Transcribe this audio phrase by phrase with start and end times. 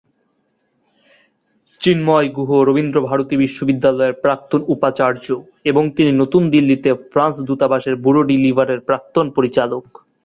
[1.81, 5.25] চিন্ময় গুহ রবীন্দ্র ভারতী বিশ্ববিদ্যালয়ের প্রাক্তন উপাচার্য
[5.63, 9.85] এবং তিনি নতুন দিল্লিতে ফ্রান্স দূতাবাসের ব্যুরো ডু লিভারের প্রাক্তন পরিচালক।